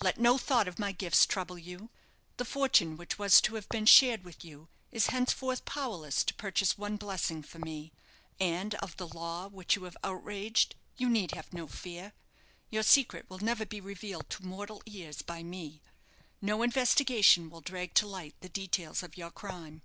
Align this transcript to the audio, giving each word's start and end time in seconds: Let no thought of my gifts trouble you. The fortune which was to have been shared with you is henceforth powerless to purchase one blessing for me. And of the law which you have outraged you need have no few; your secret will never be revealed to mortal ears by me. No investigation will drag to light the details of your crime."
Let 0.00 0.16
no 0.18 0.38
thought 0.38 0.68
of 0.68 0.78
my 0.78 0.90
gifts 0.92 1.26
trouble 1.26 1.58
you. 1.58 1.90
The 2.38 2.46
fortune 2.46 2.96
which 2.96 3.18
was 3.18 3.42
to 3.42 3.56
have 3.56 3.68
been 3.68 3.84
shared 3.84 4.24
with 4.24 4.42
you 4.42 4.68
is 4.90 5.08
henceforth 5.08 5.66
powerless 5.66 6.24
to 6.24 6.32
purchase 6.32 6.78
one 6.78 6.96
blessing 6.96 7.42
for 7.42 7.58
me. 7.58 7.92
And 8.40 8.74
of 8.76 8.96
the 8.96 9.06
law 9.06 9.48
which 9.48 9.76
you 9.76 9.84
have 9.84 9.98
outraged 10.02 10.76
you 10.96 11.10
need 11.10 11.32
have 11.32 11.52
no 11.52 11.68
few; 11.68 12.12
your 12.70 12.82
secret 12.84 13.28
will 13.28 13.40
never 13.40 13.66
be 13.66 13.82
revealed 13.82 14.30
to 14.30 14.46
mortal 14.46 14.82
ears 14.86 15.20
by 15.20 15.42
me. 15.42 15.82
No 16.40 16.62
investigation 16.62 17.50
will 17.50 17.60
drag 17.60 17.92
to 17.96 18.06
light 18.06 18.34
the 18.40 18.48
details 18.48 19.02
of 19.02 19.18
your 19.18 19.30
crime." 19.30 19.82